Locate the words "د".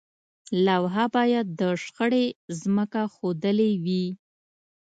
1.59-1.61